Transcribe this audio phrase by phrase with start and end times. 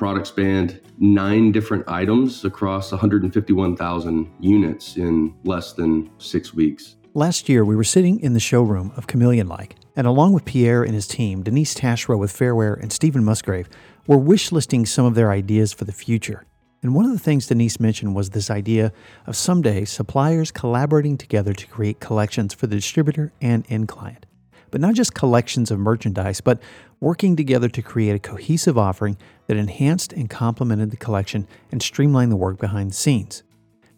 [0.00, 6.96] product spanned nine different items across 151,000 units in less than six weeks.
[7.12, 10.82] Last year, we were sitting in the showroom of Chameleon Like, and along with Pierre
[10.84, 13.68] and his team, Denise Taschereau with Fairware, and Stephen Musgrave,
[14.06, 16.46] were wish listing some of their ideas for the future.
[16.82, 18.94] And one of the things Denise mentioned was this idea
[19.26, 24.24] of someday suppliers collaborating together to create collections for the distributor and end client.
[24.70, 26.60] But not just collections of merchandise, but
[27.00, 32.30] working together to create a cohesive offering that enhanced and complemented the collection and streamlined
[32.30, 33.42] the work behind the scenes.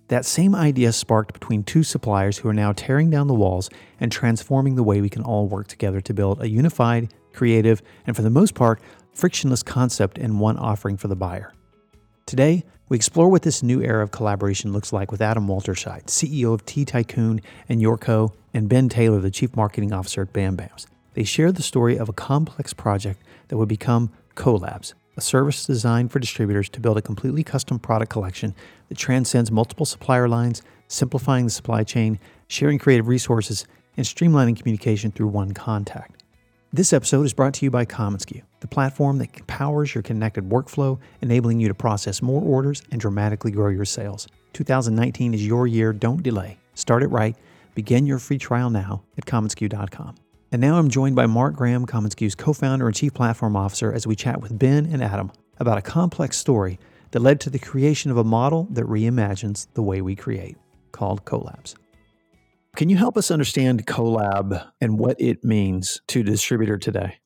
[0.08, 4.12] That same idea sparked between two suppliers who are now tearing down the walls and
[4.12, 8.22] transforming the way we can all work together to build a unified, creative, and for
[8.22, 8.80] the most part,
[9.12, 11.54] frictionless concept and one offering for the buyer.
[12.26, 16.52] Today, we explore what this new era of collaboration looks like with Adam Walterscheid, CEO
[16.52, 20.84] of T Tycoon and YourCo, and Ben Taylor, the Chief Marketing Officer at BamBams.
[21.14, 26.12] They share the story of a complex project that would become CoLabs, a service designed
[26.12, 28.54] for distributors to build a completely custom product collection
[28.90, 33.64] that transcends multiple supplier lines, simplifying the supply chain, sharing creative resources,
[33.96, 36.21] and streamlining communication through one contact.
[36.74, 40.98] This episode is brought to you by commonsku, the platform that powers your connected workflow,
[41.20, 44.26] enabling you to process more orders and dramatically grow your sales.
[44.54, 45.92] 2019 is your year.
[45.92, 46.56] Don't delay.
[46.72, 47.36] Start it right.
[47.74, 50.14] Begin your free trial now at commonsku.com.
[50.50, 54.06] And now I'm joined by Mark Graham, commonsku's co founder and chief platform officer, as
[54.06, 56.78] we chat with Ben and Adam about a complex story
[57.10, 60.56] that led to the creation of a model that reimagines the way we create,
[60.90, 61.74] called CoLabs.
[62.74, 67.18] Can you help us understand collab and what it means to distributor today?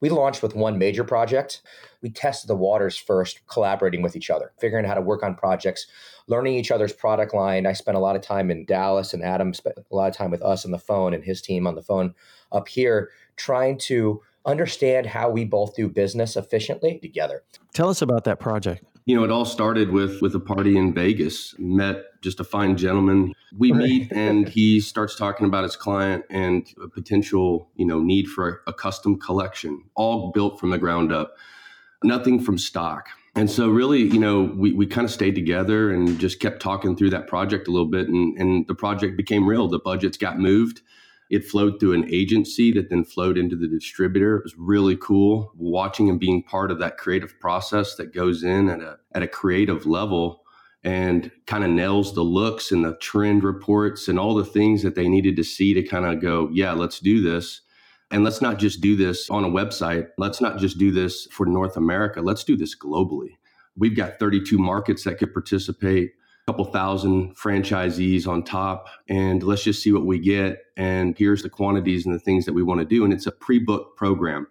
[0.00, 1.62] We launched with one major project.
[2.02, 5.36] We tested the waters first, collaborating with each other, figuring out how to work on
[5.36, 5.86] projects,
[6.26, 7.66] learning each other's product line.
[7.66, 10.30] I spent a lot of time in Dallas, and Adam spent a lot of time
[10.30, 12.14] with us on the phone and his team on the phone
[12.52, 17.42] up here, trying to understand how we both do business efficiently together.
[17.72, 18.84] Tell us about that project.
[19.06, 21.54] You know, it all started with with a party in Vegas.
[21.58, 23.34] Met just a fine gentleman.
[23.56, 28.28] We meet and he starts talking about his client and a potential, you know, need
[28.28, 31.36] for a, a custom collection, all built from the ground up.
[32.04, 33.08] Nothing from stock.
[33.34, 36.96] And so really, you know, we, we kind of stayed together and just kept talking
[36.96, 39.68] through that project a little bit and, and the project became real.
[39.68, 40.82] The budgets got moved
[41.30, 44.36] it flowed through an agency that then flowed into the distributor.
[44.36, 48.68] It was really cool watching and being part of that creative process that goes in
[48.68, 50.42] at a, at a creative level
[50.82, 54.96] and kind of nails the looks and the trend reports and all the things that
[54.96, 57.60] they needed to see to kind of go, yeah, let's do this.
[58.10, 60.08] And let's not just do this on a website.
[60.18, 62.20] Let's not just do this for North America.
[62.20, 63.36] Let's do this globally.
[63.76, 66.14] We've got 32 markets that could participate
[66.46, 71.50] couple thousand franchisees on top and let's just see what we get and here's the
[71.50, 74.46] quantities and the things that we want to do and it's a pre-book program.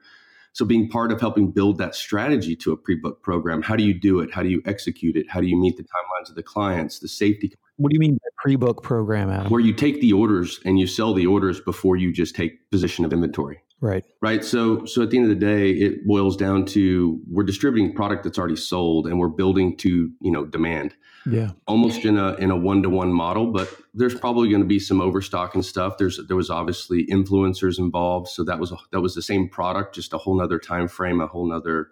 [0.53, 3.93] So being part of helping build that strategy to a pre-book program how do you
[3.93, 4.33] do it?
[4.33, 5.29] How do you execute it?
[5.29, 8.15] How do you meet the timelines of the clients the safety what do you mean
[8.15, 9.49] by pre-book program Adam?
[9.49, 13.05] where you take the orders and you sell the orders before you just take position
[13.05, 14.03] of inventory Right.
[14.21, 14.43] Right.
[14.43, 18.23] So so at the end of the day, it boils down to we're distributing product
[18.23, 20.95] that's already sold and we're building to, you know, demand.
[21.25, 21.51] Yeah.
[21.65, 24.79] Almost in a in a one to one model, but there's probably going to be
[24.79, 25.97] some overstock and stuff.
[25.97, 28.27] There's there was obviously influencers involved.
[28.27, 31.21] So that was a, that was the same product, just a whole nother time frame,
[31.21, 31.87] a whole nother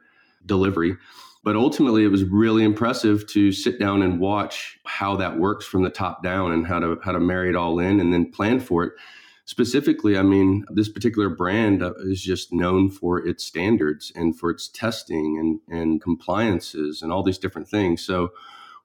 [0.46, 0.98] delivery.
[1.44, 5.84] But ultimately it was really impressive to sit down and watch how that works from
[5.84, 8.60] the top down and how to how to marry it all in and then plan
[8.60, 8.94] for it
[9.48, 14.52] specifically, I mean, this particular brand uh, is just known for its standards and for
[14.52, 18.04] its testing and, and compliances and all these different things.
[18.04, 18.32] So,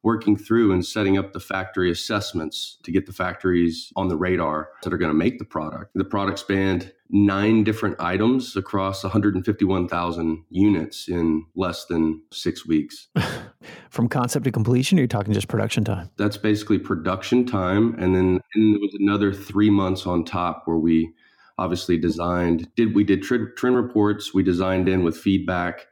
[0.05, 4.69] working through and setting up the factory assessments to get the factories on the radar
[4.83, 5.93] that are going to make the product.
[5.95, 13.07] The product spanned nine different items across 151,000 units in less than six weeks.
[13.91, 16.11] From concept to completion, or you're talking just production time?
[16.17, 17.95] That's basically production time.
[17.99, 21.13] And then and there was another three months on top where we
[21.59, 25.87] obviously designed, did we did trend reports, we designed in with feedback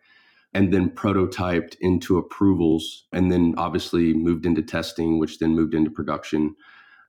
[0.52, 5.90] and then prototyped into approvals and then obviously moved into testing which then moved into
[5.90, 6.54] production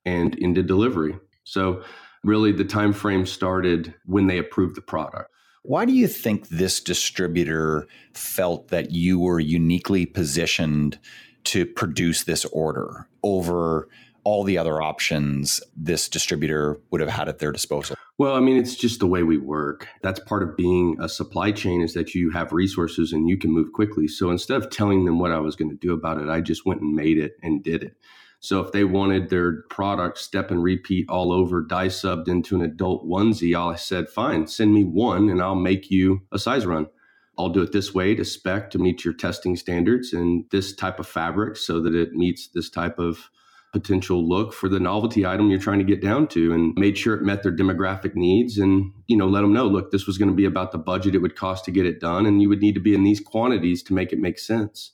[0.06, 1.84] and into delivery so
[2.24, 5.30] really the time frame started when they approved the product
[5.64, 10.98] why do you think this distributor felt that you were uniquely positioned
[11.44, 13.88] to produce this order over
[14.24, 17.96] all the other options this distributor would have had at their disposal?
[18.18, 19.88] Well, I mean, it's just the way we work.
[20.04, 23.52] That's part of being a supply chain is that you have resources and you can
[23.52, 24.08] move quickly.
[24.08, 26.66] So instead of telling them what I was going to do about it, I just
[26.66, 27.96] went and made it and did it.
[28.42, 32.64] So if they wanted their product step and repeat all over, die subbed into an
[32.64, 36.88] adult onesie, I said, fine, send me one and I'll make you a size run.
[37.38, 41.00] I'll do it this way to spec to meet your testing standards and this type
[41.00, 43.30] of fabric so that it meets this type of
[43.74, 47.16] potential look for the novelty item you're trying to get down to and made sure
[47.16, 50.28] it met their demographic needs and you know let them know look this was going
[50.28, 52.62] to be about the budget it would cost to get it done and you would
[52.62, 54.92] need to be in these quantities to make it make sense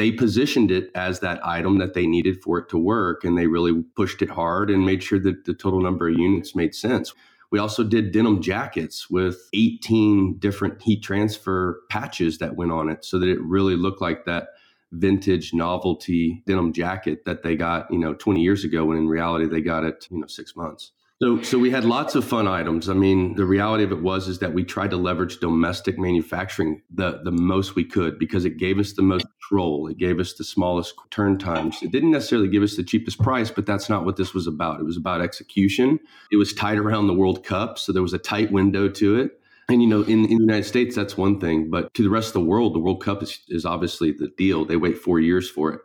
[0.00, 3.46] they positioned it as that item that they needed for it to work and they
[3.46, 7.12] really pushed it hard and made sure that the total number of units made sense
[7.50, 13.04] we also did denim jackets with 18 different heat transfer patches that went on it
[13.04, 14.48] so that it really looked like that
[14.92, 19.46] vintage novelty denim jacket that they got, you know, 20 years ago when in reality
[19.46, 20.92] they got it, you know, 6 months.
[21.22, 22.88] So, so we had lots of fun items.
[22.88, 26.80] I mean, the reality of it was is that we tried to leverage domestic manufacturing
[26.90, 29.86] the the most we could because it gave us the most control.
[29.88, 31.82] It gave us the smallest turn times.
[31.82, 34.80] It didn't necessarily give us the cheapest price, but that's not what this was about.
[34.80, 36.00] It was about execution.
[36.32, 39.40] It was tied around the World Cup, so there was a tight window to it.
[39.68, 42.28] And you know, in, in the United States, that's one thing, but to the rest
[42.28, 44.64] of the world, the World Cup is, is obviously the deal.
[44.64, 45.80] They wait four years for it.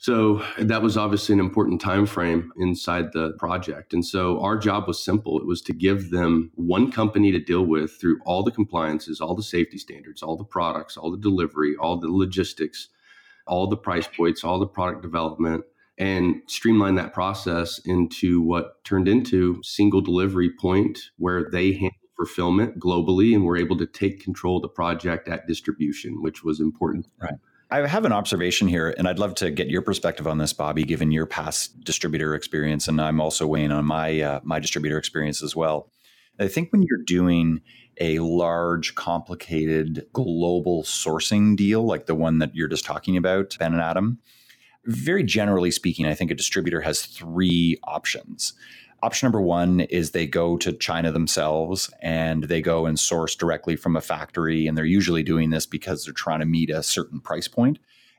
[0.00, 3.92] So that was obviously an important time frame inside the project.
[3.92, 5.38] And so our job was simple.
[5.38, 9.34] It was to give them one company to deal with through all the compliances, all
[9.34, 12.88] the safety standards, all the products, all the delivery, all the logistics,
[13.46, 15.64] all the price points, all the product development,
[15.98, 22.78] and streamline that process into what turned into single delivery point where they handle fulfillment
[22.78, 27.06] globally and were able to take control of the project at distribution, which was important.
[27.20, 27.34] Right.
[27.72, 30.82] I have an observation here, and I'd love to get your perspective on this, Bobby,
[30.82, 35.40] given your past distributor experience, and I'm also weighing on my uh, my distributor experience
[35.40, 35.88] as well.
[36.40, 37.60] I think when you're doing
[38.00, 43.72] a large, complicated global sourcing deal like the one that you're just talking about, Ben
[43.72, 44.18] and Adam,
[44.86, 48.54] very generally speaking, I think a distributor has three options.
[49.02, 53.74] Option number one is they go to China themselves and they go and source directly
[53.74, 54.66] from a factory.
[54.66, 57.78] And they're usually doing this because they're trying to meet a certain price point.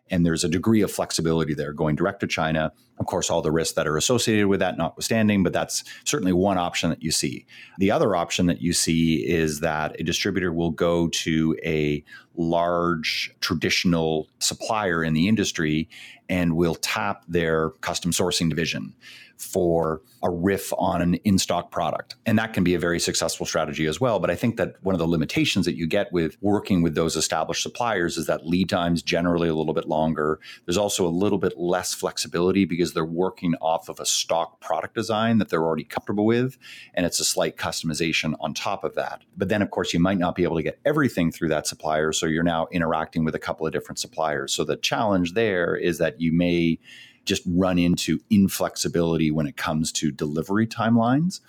[0.09, 2.73] And there's a degree of flexibility there going direct to China.
[2.99, 6.57] Of course, all the risks that are associated with that notwithstanding, but that's certainly one
[6.57, 7.45] option that you see.
[7.77, 12.03] The other option that you see is that a distributor will go to a
[12.35, 15.87] large traditional supplier in the industry
[16.27, 18.93] and will tap their custom sourcing division
[19.41, 22.15] for a riff on an in stock product.
[22.25, 24.19] And that can be a very successful strategy as well.
[24.19, 27.15] But I think that one of the limitations that you get with working with those
[27.15, 30.39] established suppliers is that lead times generally a little bit longer.
[30.65, 34.93] There's also a little bit less flexibility because they're working off of a stock product
[34.93, 36.57] design that they're already comfortable with.
[36.93, 39.23] And it's a slight customization on top of that.
[39.35, 42.11] But then, of course, you might not be able to get everything through that supplier.
[42.11, 44.53] So you're now interacting with a couple of different suppliers.
[44.53, 46.79] So the challenge there is that you may
[47.25, 51.41] just run into inflexibility when it comes to delivery timelines.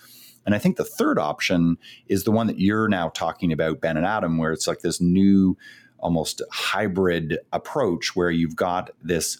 [0.45, 3.97] And I think the third option is the one that you're now talking about, Ben
[3.97, 5.57] and Adam, where it's like this new,
[5.99, 9.37] almost hybrid approach where you've got this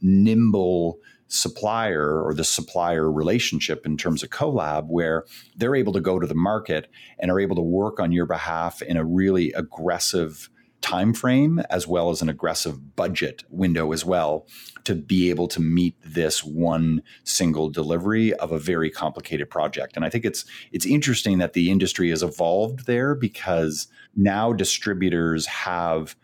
[0.00, 5.24] nimble supplier or the supplier relationship in terms of collab where
[5.56, 8.82] they're able to go to the market and are able to work on your behalf
[8.82, 10.48] in a really aggressive
[10.84, 14.46] time frame as well as an aggressive budget window as well
[14.84, 19.96] to be able to meet this one single delivery of a very complicated project.
[19.96, 25.46] And i think it's it's interesting that the industry has evolved there because now distributors
[25.46, 26.16] have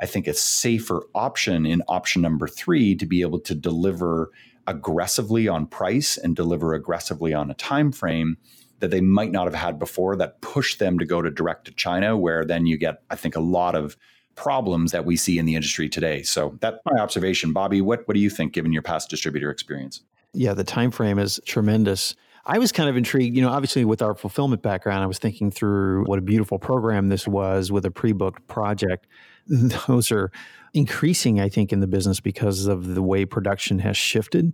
[0.00, 4.32] i think a safer option in option number 3 to be able to deliver
[4.66, 8.36] aggressively on price and deliver aggressively on a time frame
[8.80, 11.72] that they might not have had before that push them to go to direct to
[11.72, 13.96] China, where then you get, I think, a lot of
[14.34, 16.22] problems that we see in the industry today.
[16.22, 17.52] So that's my observation.
[17.52, 20.02] Bobby, what, what do you think given your past distributor experience?
[20.32, 22.14] Yeah, the time frame is tremendous.
[22.46, 25.50] I was kind of intrigued, you know, obviously with our fulfillment background, I was thinking
[25.50, 29.06] through what a beautiful program this was with a pre-booked project.
[29.46, 30.30] Those are
[30.72, 34.52] increasing, I think, in the business because of the way production has shifted.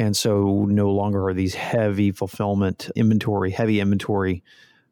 [0.00, 4.42] And so no longer are these heavy fulfillment inventory, heavy inventory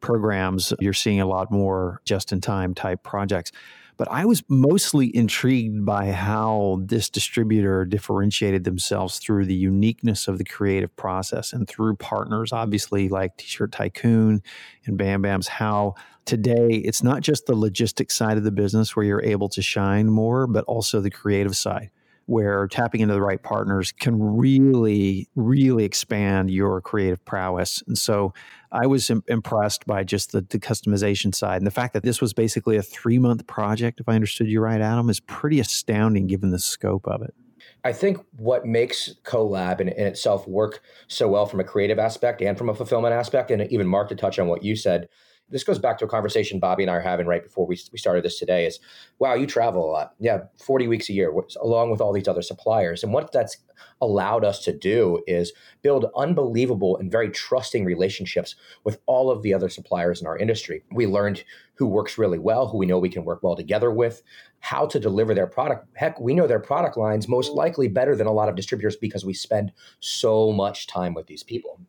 [0.01, 0.71] programs.
[0.79, 3.51] You're seeing a lot more just in time type projects.
[3.97, 10.37] But I was mostly intrigued by how this distributor differentiated themselves through the uniqueness of
[10.37, 14.43] the creative process and through partners, obviously, like T shirt Tycoon
[14.85, 15.47] and BamBam's.
[15.47, 19.61] How today it's not just the logistics side of the business where you're able to
[19.63, 21.89] shine more, but also the creative side
[22.29, 27.81] where tapping into the right partners can really, really expand your creative prowess.
[27.87, 28.33] And so
[28.71, 31.57] I was Im- impressed by just the, the, customization side.
[31.57, 34.61] And the fact that this was basically a three month project, if I understood you
[34.61, 37.33] right, Adam, is pretty astounding given the scope of it.
[37.83, 42.43] I think what makes CoLab in, in, itself work so well from a creative aspect
[42.43, 45.09] and from a fulfillment aspect, and even Mark to touch on what you said,
[45.49, 47.97] this goes back to a conversation Bobby and I are having right before we, we
[47.97, 48.79] started this today is,
[49.19, 50.13] wow, you travel a lot.
[50.19, 53.03] Yeah, 40 weeks a year, along with all these other suppliers.
[53.03, 53.57] And what that's
[54.01, 59.53] allowed us to do is build unbelievable and very trusting relationships with all of the
[59.53, 60.83] other suppliers in our industry.
[60.91, 61.43] We learned
[61.75, 64.21] who works really well, who we know we can work well together with,
[64.59, 65.87] how to deliver their product.
[65.95, 69.25] Heck, we know their product lines most likely better than a lot of distributors because
[69.25, 71.79] we spend so much time with these people.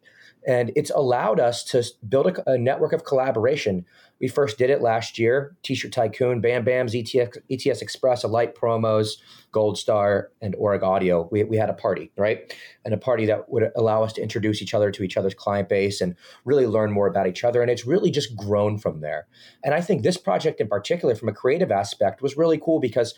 [0.47, 3.85] And it's allowed us to build a, a, network of collaboration.
[4.20, 9.18] We first did it last year T shirt Tycoon, BamBams, ETS, ETS Express, Alight Promos,
[9.52, 11.30] Gold Star, and Origaudio.
[11.30, 12.54] We, we had a party, right?
[12.85, 15.68] And a party that would allow us to introduce each other to each other's client
[15.68, 17.61] base and really learn more about each other.
[17.61, 19.26] And it's really just grown from there.
[19.62, 23.14] And I think this project in particular, from a creative aspect, was really cool because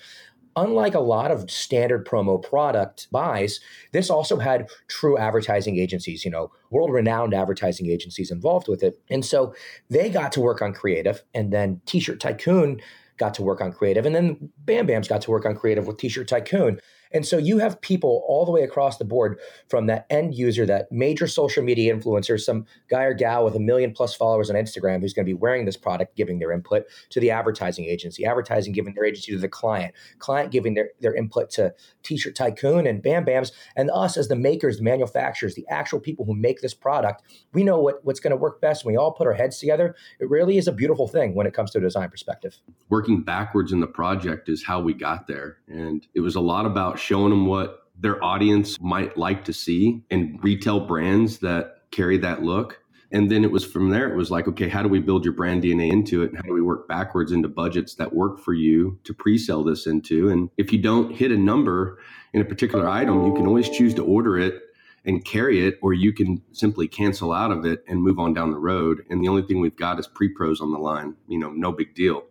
[0.56, 3.60] unlike a lot of standard promo product buys,
[3.92, 9.00] this also had true advertising agencies, you know, world renowned advertising agencies involved with it.
[9.10, 9.54] And so
[9.90, 11.22] they got to work on creative.
[11.34, 12.80] And then T shirt Tycoon
[13.18, 14.06] got to work on creative.
[14.06, 16.80] And then BamBam's got to work on creative with T shirt Tycoon.
[17.14, 19.38] And so you have people all the way across the board
[19.68, 23.60] from that end user, that major social media influencer, some guy or gal with a
[23.60, 26.84] million plus followers on Instagram who's going to be wearing this product, giving their input
[27.10, 31.14] to the advertising agency, advertising giving their agency to the client, client giving their, their
[31.14, 36.00] input to T-shirt Tycoon and BamBams, and us as the makers, the manufacturers, the actual
[36.00, 37.22] people who make this product.
[37.52, 38.84] We know what, what's going to work best.
[38.84, 41.54] When we all put our heads together, it really is a beautiful thing when it
[41.54, 42.58] comes to a design perspective.
[42.88, 45.58] Working backwards in the project is how we got there.
[45.68, 50.02] And it was a lot about showing them what their audience might like to see
[50.10, 52.78] and retail brands that carry that look.
[53.10, 55.34] And then it was from there, it was like, okay, how do we build your
[55.34, 56.30] brand DNA into it?
[56.30, 59.62] And how do we work backwards into budgets that work for you to pre sell
[59.62, 60.30] this into?
[60.30, 61.98] And if you don't hit a number
[62.32, 64.62] in a particular item, you can always choose to order it
[65.04, 68.50] and carry it, or you can simply cancel out of it and move on down
[68.50, 69.04] the road.
[69.10, 71.72] And the only thing we've got is pre pros on the line, you know, no
[71.72, 72.22] big deal.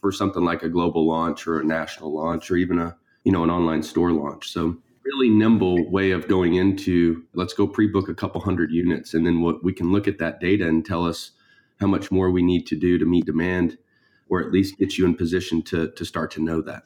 [0.00, 3.44] For something like a global launch or a national launch or even a you know,
[3.44, 4.50] an online store launch.
[4.50, 9.26] So really nimble way of going into let's go pre-book a couple hundred units and
[9.26, 11.32] then what we can look at that data and tell us
[11.80, 13.76] how much more we need to do to meet demand
[14.28, 16.84] or at least get you in position to to start to know that.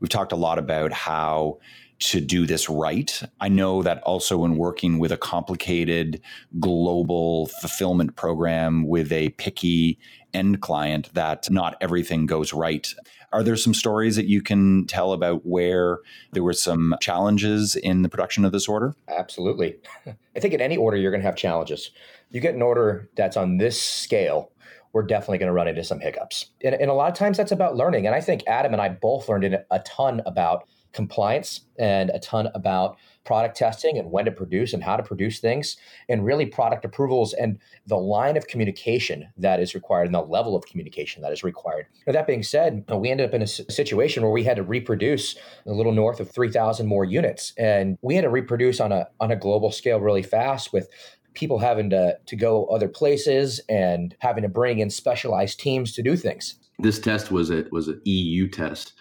[0.00, 1.58] We've talked a lot about how
[1.98, 3.22] to do this right.
[3.40, 6.20] I know that also when working with a complicated
[6.60, 9.98] global fulfillment program with a picky
[10.34, 12.94] end client that not everything goes right.
[13.32, 15.98] Are there some stories that you can tell about where
[16.32, 18.94] there were some challenges in the production of this order?
[19.08, 19.76] Absolutely.
[20.36, 21.90] I think in any order, you're going to have challenges.
[22.30, 24.52] You get an order that's on this scale,
[24.92, 26.46] we're definitely going to run into some hiccups.
[26.62, 28.06] And, and, a lot of times that's about learning.
[28.06, 32.48] And I think Adam and I both learned a ton about compliance and a ton
[32.54, 35.76] about product testing and when to produce and how to produce things,
[36.08, 40.56] and really product approvals and the line of communication that is required and the level
[40.56, 41.86] of communication that is required.
[42.06, 45.36] Now, that being said, we ended up in a situation where we had to reproduce
[45.66, 47.52] a little north of 3,000 more units.
[47.58, 50.88] And we had to reproduce on a, on a global scale really fast with
[51.34, 56.02] people having to, to go other places and having to bring in specialized teams to
[56.02, 56.54] do things.
[56.78, 58.92] This test was a was an EU test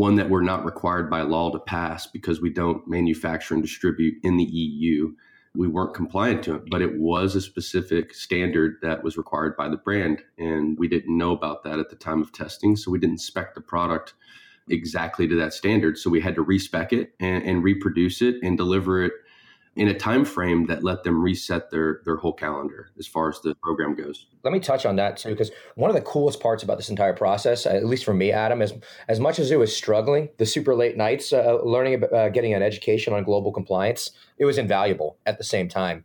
[0.00, 4.14] one that we're not required by law to pass because we don't manufacture and distribute
[4.22, 5.14] in the EU.
[5.54, 9.68] We weren't compliant to it, but it was a specific standard that was required by
[9.68, 10.22] the brand.
[10.38, 12.76] And we didn't know about that at the time of testing.
[12.76, 14.14] So we didn't spec the product
[14.70, 15.98] exactly to that standard.
[15.98, 19.12] So we had to respec it and, and reproduce it and deliver it
[19.76, 23.40] in a time frame that let them reset their their whole calendar as far as
[23.40, 24.26] the program goes.
[24.42, 27.12] Let me touch on that too, because one of the coolest parts about this entire
[27.12, 28.72] process, at least for me, Adam, is
[29.08, 32.52] as much as it was struggling, the super late nights, uh, learning about uh, getting
[32.52, 36.04] an education on global compliance, it was invaluable at the same time.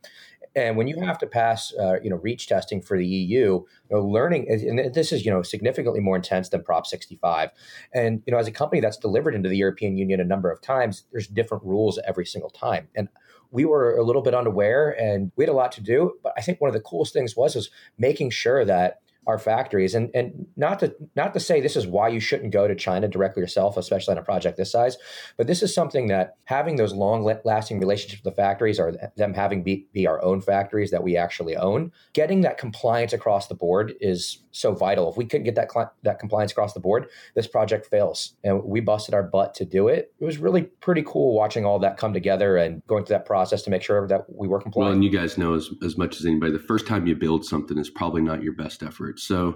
[0.56, 3.66] And when you have to pass, uh, you know, reach testing for the EU, you
[3.92, 7.50] know, learning, and this is, you know, significantly more intense than Prop 65.
[7.94, 10.62] And, you know, as a company that's delivered into the European Union a number of
[10.62, 12.88] times, there's different rules every single time.
[12.96, 13.10] And
[13.52, 16.14] we were a little bit unaware and we had a lot to do.
[16.24, 19.96] But I think one of the coolest things was was making sure that our factories.
[19.96, 23.08] And and not to not to say this is why you shouldn't go to China
[23.08, 24.98] directly yourself especially on a project this size
[25.38, 29.34] but this is something that having those long lasting relationships with the factories or them
[29.34, 33.56] having be, be our own factories that we actually own getting that compliance across the
[33.56, 37.08] board is so vital if we couldn't get that cl- that compliance across the board
[37.36, 41.04] this project fails and we busted our butt to do it it was really pretty
[41.06, 44.22] cool watching all that come together and going through that process to make sure that
[44.30, 46.88] we were compliant well and you guys know as, as much as anybody the first
[46.88, 49.56] time you build something is probably not your best effort so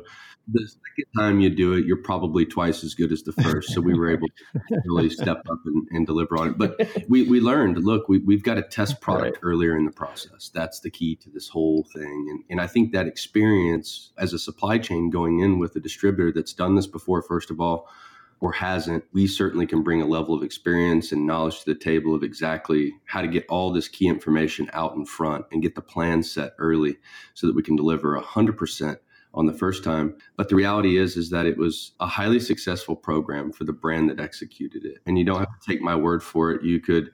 [0.52, 3.74] the second time you do it, you're probably twice as good as the first.
[3.74, 6.58] So we were able to really step up and, and deliver on it.
[6.58, 9.44] But we, we learned, look, we, we've got to test product right.
[9.44, 10.50] earlier in the process.
[10.54, 12.28] That's the key to this whole thing.
[12.30, 16.32] And, and I think that experience as a supply chain going in with a distributor
[16.32, 17.88] that's done this before, first of all,
[18.42, 22.16] or hasn't, we certainly can bring a level of experience and knowledge to the table
[22.16, 25.82] of exactly how to get all this key information out in front and get the
[25.82, 26.98] plan set early
[27.34, 28.98] so that we can deliver 100%
[29.34, 30.16] on the first time.
[30.38, 34.10] But the reality is is that it was a highly successful program for the brand
[34.10, 35.00] that executed it.
[35.06, 36.64] And you don't have to take my word for it.
[36.64, 37.12] You could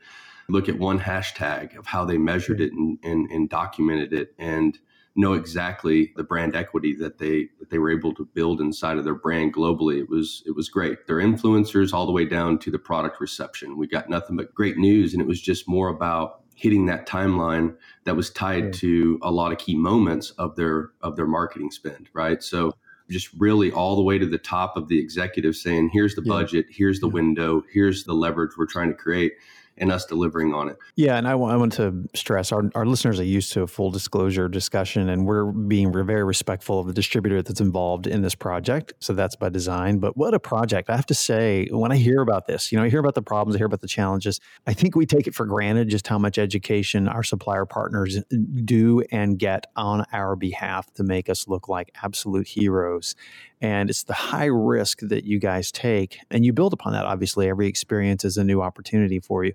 [0.47, 4.33] look at one hashtag of how they measured it and, and, and documented it.
[4.37, 4.77] And
[5.15, 9.05] know exactly the brand equity that they that they were able to build inside of
[9.05, 9.99] their brand globally.
[9.99, 11.07] It was it was great.
[11.07, 13.77] Their influencers all the way down to the product reception.
[13.77, 17.75] We got nothing but great news, and it was just more about hitting that timeline
[18.05, 18.71] that was tied yeah.
[18.71, 22.09] to a lot of key moments of their of their marketing spend.
[22.13, 22.73] Right, so
[23.09, 26.65] just really all the way to the top of the executive saying, "Here's the budget.
[26.69, 27.63] Here's the window.
[27.71, 29.33] Here's the leverage we're trying to create."
[29.77, 30.77] And us delivering on it.
[30.95, 33.67] Yeah, and I, w- I want to stress our, our listeners are used to a
[33.67, 38.35] full disclosure discussion, and we're being very respectful of the distributor that's involved in this
[38.35, 38.93] project.
[38.99, 39.99] So that's by design.
[39.99, 40.89] But what a project!
[40.89, 43.21] I have to say, when I hear about this, you know, I hear about the
[43.21, 44.39] problems, I hear about the challenges.
[44.65, 48.19] I think we take it for granted just how much education our supplier partners
[48.63, 53.15] do and get on our behalf to make us look like absolute heroes.
[53.61, 56.19] And it's the high risk that you guys take.
[56.29, 57.05] And you build upon that.
[57.05, 59.53] Obviously, every experience is a new opportunity for you.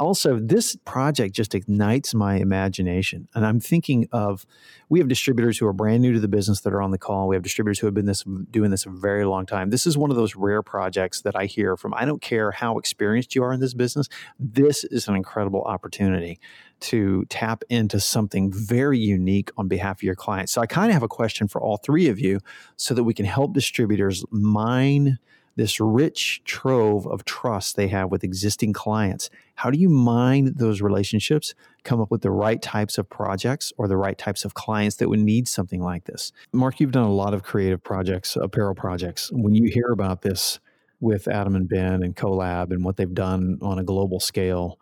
[0.00, 3.28] Also, this project just ignites my imagination.
[3.34, 4.46] And I'm thinking of
[4.88, 7.28] we have distributors who are brand new to the business that are on the call.
[7.28, 9.68] We have distributors who have been this doing this a very long time.
[9.68, 11.92] This is one of those rare projects that I hear from.
[11.92, 14.08] I don't care how experienced you are in this business.
[14.38, 16.40] This is an incredible opportunity
[16.80, 20.50] to tap into something very unique on behalf of your clients.
[20.52, 22.40] So I kind of have a question for all three of you
[22.76, 25.18] so that we can help distributors mine
[25.56, 29.28] this rich trove of trust they have with existing clients.
[29.60, 33.88] How do you mine those relationships, come up with the right types of projects or
[33.88, 36.32] the right types of clients that would need something like this?
[36.54, 39.30] Mark, you've done a lot of creative projects, apparel projects.
[39.30, 40.60] When you hear about this
[41.00, 44.78] with Adam and Ben and CoLab and what they've done on a global scale,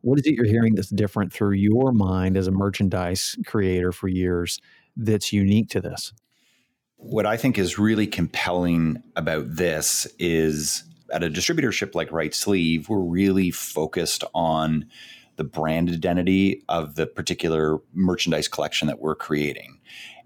[0.00, 4.08] what is it you're hearing that's different through your mind as a merchandise creator for
[4.08, 4.58] years
[4.96, 6.12] that's unique to this?
[6.96, 12.98] What I think is really compelling about this is at a distributorship like RightSleeve, we're
[12.98, 14.86] really focused on
[15.36, 19.78] the brand identity of the particular merchandise collection that we're creating.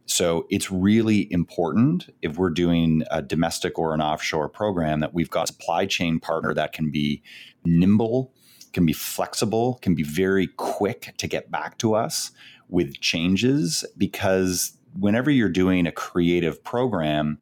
[0.06, 5.30] So it's really important if we're doing a domestic or an offshore program that we've
[5.30, 7.22] got a supply chain partner that can be
[7.64, 8.32] nimble
[8.72, 12.30] can be flexible, can be very quick to get back to us
[12.68, 17.40] with changes because whenever you're doing a creative program,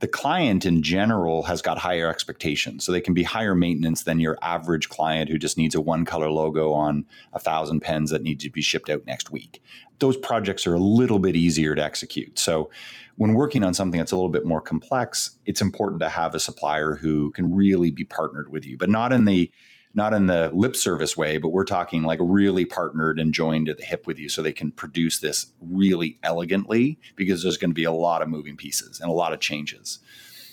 [0.00, 2.84] the client in general has got higher expectations.
[2.84, 6.06] So they can be higher maintenance than your average client who just needs a one
[6.06, 9.62] color logo on a thousand pens that need to be shipped out next week.
[9.98, 12.38] Those projects are a little bit easier to execute.
[12.38, 12.70] So
[13.16, 16.40] when working on something that's a little bit more complex, it's important to have a
[16.40, 19.50] supplier who can really be partnered with you, but not in the
[19.94, 23.78] not in the lip service way, but we're talking like really partnered and joined at
[23.78, 27.74] the hip with you so they can produce this really elegantly because there's going to
[27.74, 29.98] be a lot of moving pieces and a lot of changes.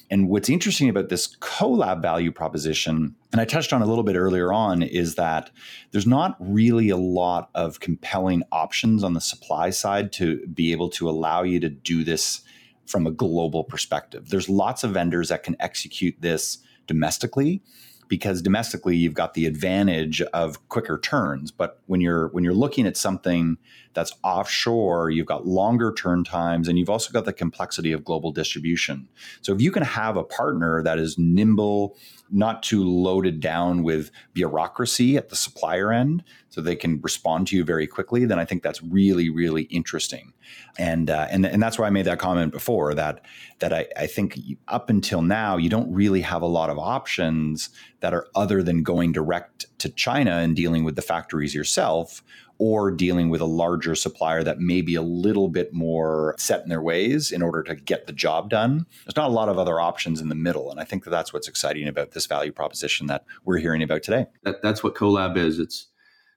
[0.09, 4.15] And what's interesting about this collab value proposition, and I touched on a little bit
[4.15, 5.51] earlier on, is that
[5.91, 10.89] there's not really a lot of compelling options on the supply side to be able
[10.91, 12.41] to allow you to do this
[12.85, 14.29] from a global perspective.
[14.29, 17.61] There's lots of vendors that can execute this domestically
[18.07, 22.85] because domestically you've got the advantage of quicker turns but when you're when you're looking
[22.87, 23.57] at something
[23.93, 28.31] that's offshore you've got longer turn times and you've also got the complexity of global
[28.31, 29.07] distribution.
[29.41, 31.97] So if you can have a partner that is nimble
[32.29, 37.55] not too loaded down with bureaucracy at the supplier end so they can respond to
[37.55, 40.33] you very quickly then i think that's really really interesting.
[40.77, 43.21] And uh, and and that's why I made that comment before that
[43.59, 44.37] that I, I think
[44.67, 47.69] up until now you don't really have a lot of options
[48.01, 52.23] that are other than going direct to China and dealing with the factories yourself
[52.59, 56.69] or dealing with a larger supplier that may be a little bit more set in
[56.69, 58.85] their ways in order to get the job done.
[59.05, 60.71] There's not a lot of other options in the middle.
[60.71, 64.03] And I think that that's what's exciting about this value proposition that we're hearing about
[64.03, 64.25] today.
[64.43, 65.59] That, that's what CoLab is.
[65.59, 65.87] It's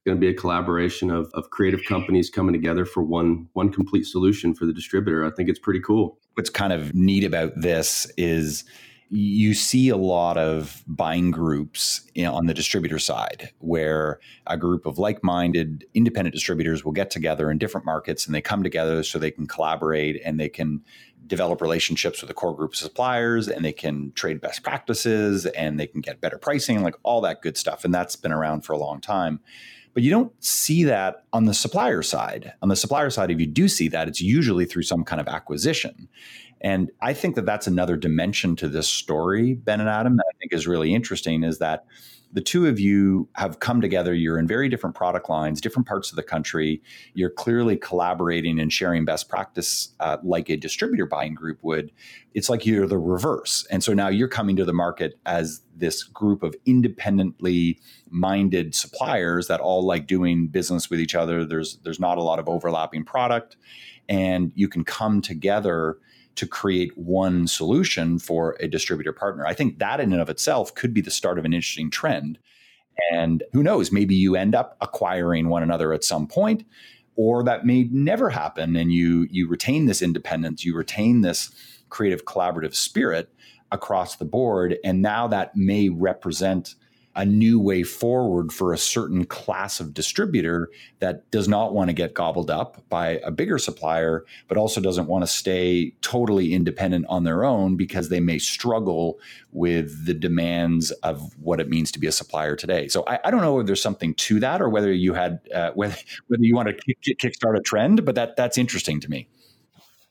[0.04, 4.04] going to be a collaboration of, of creative companies coming together for one one complete
[4.04, 5.24] solution for the distributor.
[5.24, 6.18] I think it's pretty cool.
[6.34, 8.64] What's kind of neat about this is
[9.12, 14.98] you see a lot of buying groups on the distributor side where a group of
[14.98, 19.32] like-minded independent distributors will get together in different markets and they come together so they
[19.32, 20.80] can collaborate and they can
[21.26, 25.78] develop relationships with a core group of suppliers and they can trade best practices and
[25.78, 28.72] they can get better pricing like all that good stuff and that's been around for
[28.72, 29.40] a long time
[29.92, 32.52] but you don't see that on the supplier side.
[32.62, 35.26] On the supplier side, if you do see that, it's usually through some kind of
[35.26, 36.08] acquisition.
[36.60, 40.36] And I think that that's another dimension to this story, Ben and Adam, that I
[40.38, 41.86] think is really interesting is that
[42.32, 44.14] the two of you have come together.
[44.14, 46.80] You're in very different product lines, different parts of the country.
[47.14, 51.90] You're clearly collaborating and sharing best practice uh, like a distributor buying group would.
[52.34, 53.66] It's like you're the reverse.
[53.70, 59.48] And so now you're coming to the market as this group of independently minded suppliers
[59.48, 61.44] that all like doing business with each other.
[61.44, 63.56] There's there's not a lot of overlapping product
[64.08, 65.98] and you can come together
[66.40, 69.46] to create one solution for a distributor partner.
[69.46, 72.38] I think that in and of itself could be the start of an interesting trend.
[73.12, 76.64] And who knows, maybe you end up acquiring one another at some point,
[77.14, 81.50] or that may never happen and you you retain this independence, you retain this
[81.90, 83.28] creative collaborative spirit
[83.70, 86.74] across the board and now that may represent
[87.16, 90.70] a new way forward for a certain class of distributor
[91.00, 95.06] that does not want to get gobbled up by a bigger supplier, but also doesn't
[95.06, 99.18] want to stay totally independent on their own because they may struggle
[99.52, 102.86] with the demands of what it means to be a supplier today.
[102.86, 105.72] So I, I don't know if there's something to that or whether you had uh,
[105.72, 105.96] whether
[106.28, 109.28] whether you want to kick, kickstart a trend, but that that's interesting to me.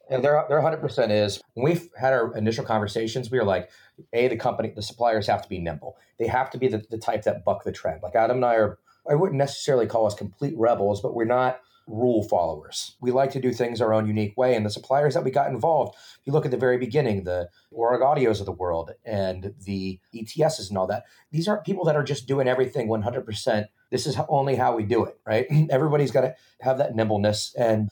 [0.10, 1.42] And there, there 100% is.
[1.54, 3.70] When we've had our initial conversations, we were like,
[4.14, 5.98] A, the company, the suppliers have to be nimble.
[6.18, 8.02] They have to be the, the type that buck the trend.
[8.02, 11.60] Like Adam and I are, I wouldn't necessarily call us complete rebels, but we're not
[11.90, 12.96] rule followers.
[13.02, 14.56] We like to do things our own unique way.
[14.56, 17.50] And the suppliers that we got involved, if you look at the very beginning, the
[17.74, 22.04] Origaudios of the world and the ETSs and all that, these aren't people that are
[22.04, 23.66] just doing everything 100%.
[23.90, 25.48] This is only how we do it, right?
[25.70, 27.56] Everybody's got to have that nimbleness.
[27.58, 27.90] And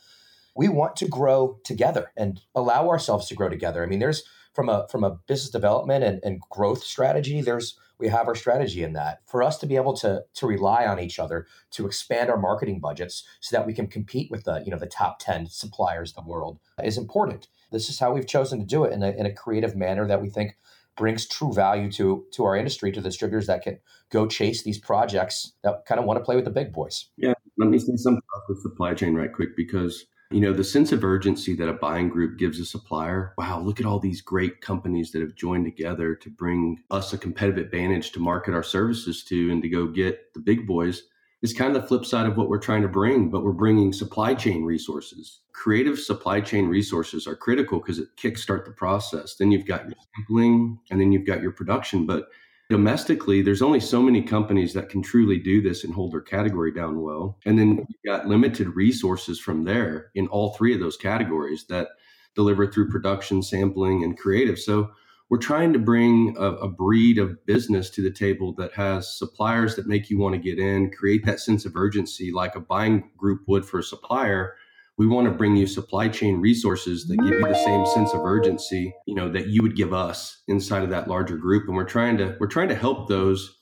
[0.57, 3.83] we want to grow together and allow ourselves to grow together.
[3.83, 8.07] I mean, there's from a from a business development and, and growth strategy, there's we
[8.07, 9.21] have our strategy in that.
[9.27, 12.79] For us to be able to to rely on each other to expand our marketing
[12.79, 16.23] budgets so that we can compete with the, you know, the top 10 suppliers in
[16.23, 17.47] the world is important.
[17.71, 20.21] This is how we've chosen to do it in a, in a creative manner that
[20.21, 20.57] we think
[20.95, 23.77] brings true value to to our industry to the distributors that can
[24.09, 27.09] go chase these projects that kind of want to play with the big boys.
[27.17, 30.63] Yeah, let me say something about the supply chain right quick because you know, the
[30.63, 33.33] sense of urgency that a buying group gives a supplier.
[33.37, 37.17] Wow, look at all these great companies that have joined together to bring us a
[37.17, 41.03] competitive advantage to market our services to and to go get the big boys
[41.41, 43.93] is kind of the flip side of what we're trying to bring, but we're bringing
[43.93, 45.41] supply chain resources.
[45.53, 49.35] Creative supply chain resources are critical because it kickstart the process.
[49.35, 52.07] Then you've got your sampling and then you've got your production.
[52.07, 52.29] But
[52.69, 56.71] domestically, there's only so many companies that can truly do this and hold their category
[56.71, 57.37] down well.
[57.45, 61.89] And then you've got limited resources from there in all three of those categories that
[62.35, 64.59] deliver through production, sampling, and creative.
[64.59, 64.91] So
[65.29, 69.75] we're trying to bring a, a, breed of business to the table that has suppliers
[69.75, 73.09] that make you want to get in, create that sense of urgency like a buying
[73.17, 74.55] group would for a supplier
[74.97, 78.21] we want to bring you supply chain resources that give you the same sense of
[78.21, 81.67] urgency you know that you would give us inside of that larger group.
[81.67, 83.57] And we're trying to we're trying to help those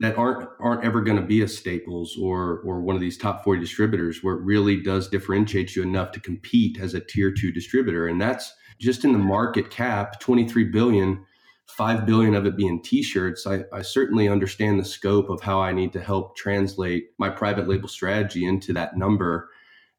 [0.00, 3.44] that aren't aren't ever going to be a staples or or one of these top
[3.44, 7.52] 40 distributors where it really does differentiate you enough to compete as a tier 2
[7.52, 8.08] distributor.
[8.08, 11.24] And that's just in the market cap 23 billion
[11.66, 13.46] 5 billion of it being t-shirts.
[13.46, 17.68] I, I certainly understand the scope of how i need to help translate my private
[17.68, 19.50] label strategy into that number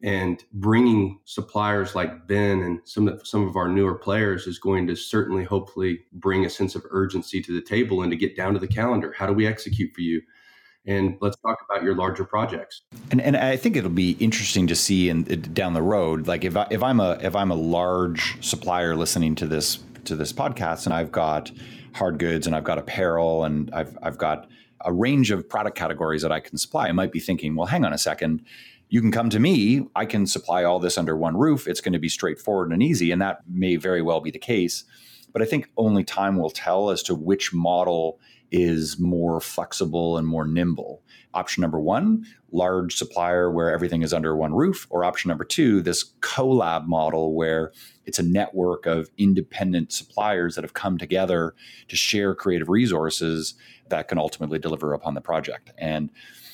[0.03, 4.87] and bringing suppliers like Ben and some of, some of our newer players is going
[4.87, 8.53] to certainly hopefully bring a sense of urgency to the table and to get down
[8.53, 9.13] to the calendar.
[9.15, 10.21] How do we execute for you?
[10.87, 12.81] And let's talk about your larger projects.
[13.11, 16.25] And and I think it'll be interesting to see in, uh, down the road.
[16.25, 20.15] Like if I, if I'm a if I'm a large supplier listening to this to
[20.15, 21.51] this podcast, and I've got
[21.93, 24.49] hard goods and I've got apparel and I've I've got
[24.83, 26.87] a range of product categories that I can supply.
[26.87, 28.43] I might be thinking, well, hang on a second
[28.91, 29.87] you can come to me.
[29.95, 31.65] I can supply all this under one roof.
[31.65, 33.09] It's going to be straightforward and easy.
[33.09, 34.83] And that may very well be the case.
[35.31, 38.19] But I think only time will tell as to which model
[38.51, 41.01] is more flexible and more nimble.
[41.33, 45.81] Option number one, large supplier where everything is under one roof, or option number two,
[45.81, 47.71] this collab model where
[48.05, 51.55] it's a network of independent suppliers that have come together
[51.87, 53.53] to share creative resources
[53.87, 55.71] that can ultimately deliver upon the project.
[55.77, 56.09] And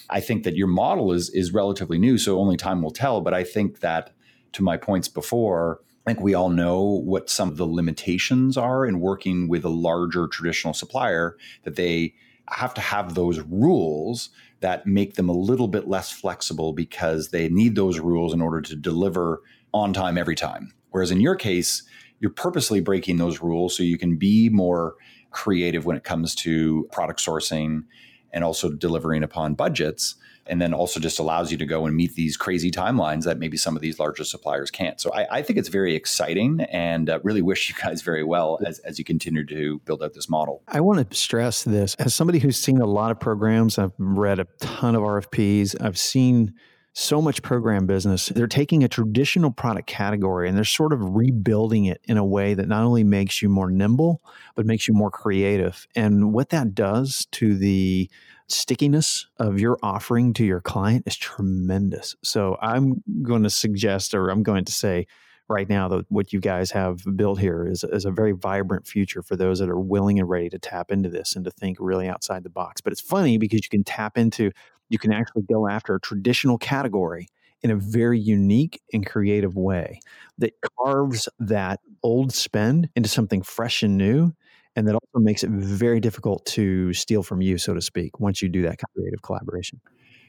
[0.09, 3.21] I think that your model is is relatively new, so only time will tell.
[3.21, 4.11] But I think that
[4.53, 8.85] to my points before, I think we all know what some of the limitations are
[8.85, 12.13] in working with a larger traditional supplier, that they
[12.49, 14.29] have to have those rules
[14.61, 18.61] that make them a little bit less flexible because they need those rules in order
[18.61, 19.41] to deliver
[19.73, 20.73] on time every time.
[20.91, 21.83] Whereas in your case,
[22.19, 24.95] you're purposely breaking those rules so you can be more
[25.31, 27.83] creative when it comes to product sourcing
[28.31, 30.15] and also delivering upon budgets
[30.49, 33.57] and then also just allows you to go and meet these crazy timelines that maybe
[33.57, 34.99] some of these larger suppliers can't.
[34.99, 38.59] So I, I think it's very exciting and uh, really wish you guys very well
[38.65, 40.63] as, as you continue to build out this model.
[40.67, 44.39] I want to stress this as somebody who's seen a lot of programs, I've read
[44.39, 46.53] a ton of RFPs, I've seen
[46.99, 48.29] so much program business.
[48.29, 52.55] They're taking a traditional product category and they're sort of rebuilding it in a way
[52.55, 54.23] that not only makes you more nimble,
[54.55, 55.87] but makes you more creative.
[55.95, 58.09] And what that does to the
[58.47, 62.15] stickiness of your offering to your client is tremendous.
[62.23, 65.05] So I'm going to suggest, or I'm going to say,
[65.49, 69.21] right now that what you guys have built here is, is a very vibrant future
[69.21, 72.07] for those that are willing and ready to tap into this and to think really
[72.07, 72.81] outside the box.
[72.81, 74.51] But it's funny because you can tap into,
[74.89, 77.27] you can actually go after a traditional category
[77.61, 79.99] in a very unique and creative way
[80.37, 84.33] that carves that old spend into something fresh and new
[84.77, 88.43] and that also makes it very difficult to steal from you, so to speak, once
[88.43, 89.81] you do that creative collaboration.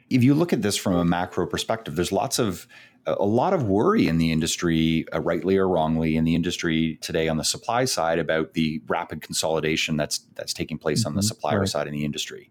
[0.09, 2.67] If you look at this from a macro perspective, there's lots of
[3.07, 7.29] a lot of worry in the industry, uh, rightly or wrongly, in the industry today
[7.29, 11.09] on the supply side about the rapid consolidation that's that's taking place mm-hmm.
[11.09, 11.27] on the mm-hmm.
[11.27, 11.69] supplier right.
[11.69, 12.51] side in the industry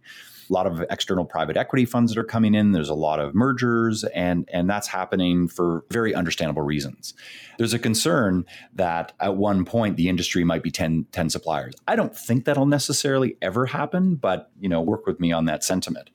[0.50, 2.72] a lot of external private equity funds that are coming in.
[2.72, 7.14] There's a lot of mergers, and and that's happening for very understandable reasons.
[7.58, 11.74] There's a concern that at one point the industry might be 10, 10 suppliers.
[11.88, 15.64] I don't think that'll necessarily ever happen, but you know, work with me on that
[15.64, 16.10] sentiment.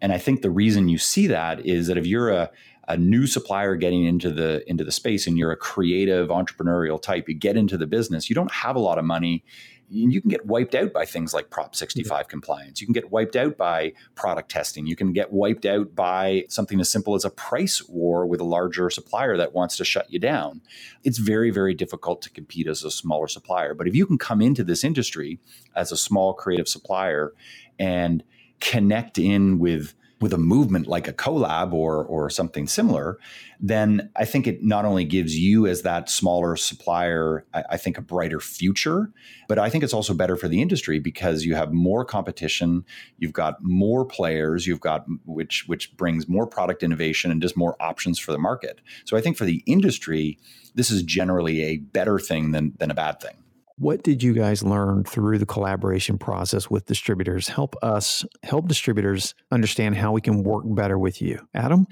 [0.00, 2.50] And I think the reason you see that is that if you're a
[2.88, 7.28] a new supplier getting into the into the space and you're a creative entrepreneurial type
[7.28, 9.44] you get into the business you don't have a lot of money
[9.88, 12.22] you can get wiped out by things like Prop 65 yeah.
[12.24, 12.80] compliance.
[12.80, 14.86] You can get wiped out by product testing.
[14.86, 18.44] You can get wiped out by something as simple as a price war with a
[18.44, 20.60] larger supplier that wants to shut you down.
[21.04, 23.74] It's very, very difficult to compete as a smaller supplier.
[23.74, 25.38] But if you can come into this industry
[25.74, 27.32] as a small creative supplier
[27.78, 28.24] and
[28.60, 33.18] connect in with with a movement like a collab or or something similar,
[33.60, 37.98] then I think it not only gives you as that smaller supplier, I, I, think
[37.98, 39.10] a brighter future,
[39.46, 42.84] but I think it's also better for the industry because you have more competition,
[43.18, 47.76] you've got more players, you've got which which brings more product innovation and just more
[47.80, 48.80] options for the market.
[49.04, 50.38] So I think for the industry,
[50.74, 53.36] this is generally a better thing than than a bad thing.
[53.78, 57.48] What did you guys learn through the collaboration process with distributors?
[57.48, 61.46] Help us help distributors understand how we can work better with you.
[61.54, 61.86] Adam?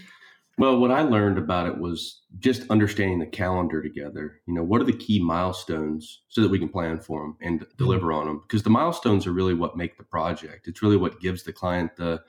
[0.57, 4.41] Well, what I learned about it was just understanding the calendar together.
[4.47, 7.61] You know, what are the key milestones so that we can plan for them and
[7.61, 7.77] mm-hmm.
[7.77, 8.43] deliver on them?
[8.47, 10.69] Because the milestones are really what make the project.
[10.69, 12.23] It's really what gives the client the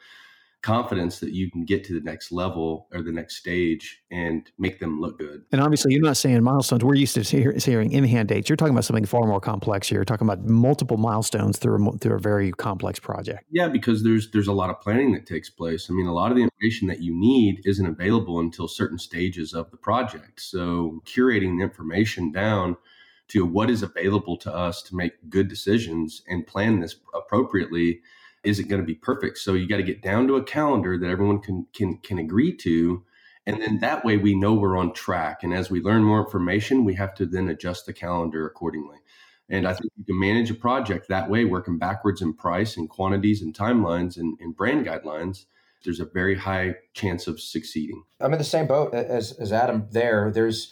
[0.66, 4.80] confidence that you can get to the next level or the next stage and make
[4.80, 5.44] them look good.
[5.52, 6.84] And obviously, you're not saying milestones.
[6.84, 8.50] We're used to hearing in hand dates.
[8.50, 10.00] You're talking about something far more complex here.
[10.00, 13.46] You're talking about multiple milestones through a, through a very complex project.
[13.52, 15.88] Yeah, because there's there's a lot of planning that takes place.
[15.90, 19.54] I mean, a lot of the information that you need isn't available until certain stages
[19.54, 20.42] of the project.
[20.42, 22.78] So curating the information down
[23.28, 28.02] to what is available to us to make good decisions and plan this appropriately
[28.46, 29.38] isn't going to be perfect.
[29.38, 32.56] So you got to get down to a calendar that everyone can can can agree
[32.58, 33.04] to,
[33.46, 35.44] and then that way we know we're on track.
[35.44, 38.98] And as we learn more information, we have to then adjust the calendar accordingly.
[39.48, 42.90] And I think you can manage a project that way, working backwards in price and
[42.90, 45.46] quantities and timelines and, and brand guidelines.
[45.84, 48.04] There's a very high chance of succeeding.
[48.20, 50.32] I'm in the same boat as, as Adam there.
[50.34, 50.72] There's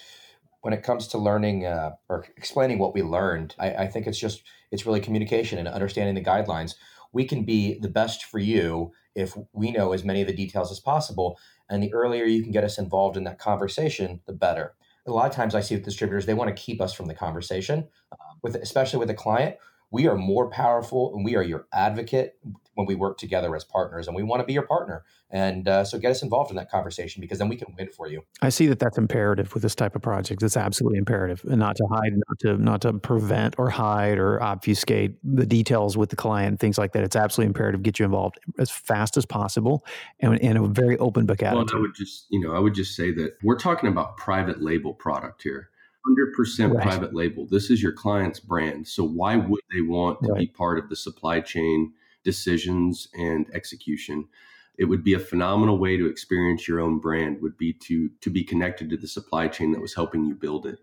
[0.63, 4.17] when it comes to learning uh, or explaining what we learned, I, I think it's
[4.17, 6.75] just it's really communication and understanding the guidelines
[7.13, 10.71] we can be the best for you if we know as many of the details
[10.71, 11.39] as possible.
[11.69, 14.73] And the earlier you can get us involved in that conversation, the better.
[15.05, 17.13] A lot of times I see with distributors, they want to keep us from the
[17.13, 19.55] conversation, uh, with especially with a client.
[19.91, 22.39] we are more powerful and we are your advocate
[22.75, 25.83] when we work together as partners and we want to be your partner and uh,
[25.83, 28.49] so get us involved in that conversation because then we can win for you i
[28.49, 31.85] see that that's imperative with this type of project it's absolutely imperative and not to
[31.91, 36.59] hide not to not to prevent or hide or obfuscate the details with the client
[36.59, 39.85] things like that it's absolutely imperative to get you involved as fast as possible
[40.19, 42.73] and in a very open book attitude well, i would just you know i would
[42.73, 45.69] just say that we're talking about private label product here
[46.05, 46.83] 100% right.
[46.83, 47.47] private label.
[47.49, 48.87] This is your client's brand.
[48.87, 50.39] So why would they want to right.
[50.39, 54.27] be part of the supply chain decisions and execution?
[54.77, 58.29] It would be a phenomenal way to experience your own brand would be to to
[58.29, 60.79] be connected to the supply chain that was helping you build it.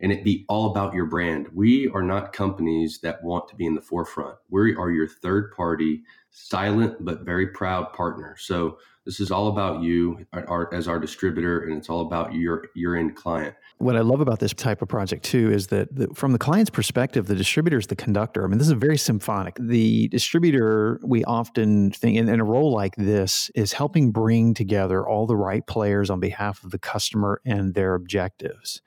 [0.00, 1.48] And it be all about your brand.
[1.54, 4.36] We are not companies that want to be in the forefront.
[4.50, 8.36] We are your third party, silent but very proud partner.
[8.38, 10.24] So this is all about you
[10.72, 13.54] as our distributor, and it's all about your your end client.
[13.78, 16.70] What I love about this type of project too is that the, from the client's
[16.70, 18.44] perspective, the distributor is the conductor.
[18.44, 19.56] I mean, this is very symphonic.
[19.58, 25.06] The distributor, we often think, in, in a role like this, is helping bring together
[25.06, 28.82] all the right players on behalf of the customer and their objectives.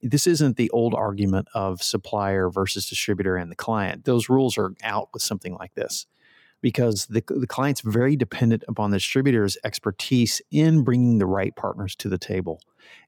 [0.00, 4.06] This isn't the old argument of supplier versus distributor and the client.
[4.06, 6.06] Those rules are out with something like this
[6.60, 11.94] because the, the client's very dependent upon the distributor's expertise in bringing the right partners
[11.96, 12.60] to the table.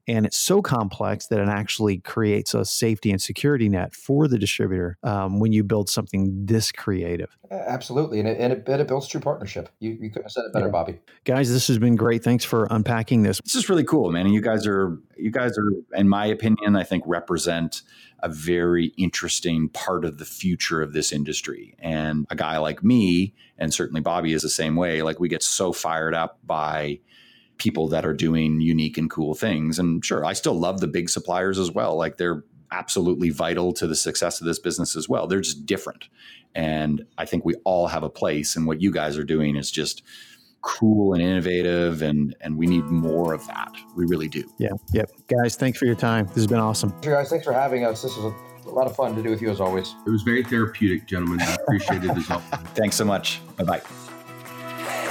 [0.07, 4.39] And it's so complex that it actually creates a safety and security net for the
[4.39, 7.37] distributor um, when you build something this creative.
[7.51, 8.19] Absolutely.
[8.19, 9.69] And it, and it, it builds true partnership.
[9.79, 10.71] You, you could have said it better, yeah.
[10.71, 10.99] Bobby.
[11.23, 12.23] Guys, this has been great.
[12.23, 13.39] Thanks for unpacking this.
[13.43, 14.25] This is really cool, man.
[14.25, 17.83] And you guys are, you guys are, in my opinion, I think represent
[18.23, 21.75] a very interesting part of the future of this industry.
[21.79, 25.43] And a guy like me, and certainly Bobby is the same way, like we get
[25.43, 26.99] so fired up by
[27.61, 29.77] people that are doing unique and cool things.
[29.77, 31.95] And sure, I still love the big suppliers as well.
[31.95, 35.27] Like they're absolutely vital to the success of this business as well.
[35.27, 36.07] They're just different.
[36.55, 38.55] And I think we all have a place.
[38.55, 40.01] And what you guys are doing is just
[40.63, 43.71] cool and innovative and and we need more of that.
[43.95, 44.51] We really do.
[44.57, 44.69] Yeah.
[44.93, 45.11] Yep.
[45.27, 46.25] Guys, thanks for your time.
[46.27, 46.93] This has been awesome.
[47.03, 48.01] Sure, guys, thanks for having us.
[48.01, 49.93] This was a, a lot of fun to do with you as always.
[50.07, 51.41] It was very therapeutic, gentlemen.
[51.41, 52.39] I appreciate it as well.
[52.73, 53.39] Thanks so much.
[53.57, 53.81] Bye-bye.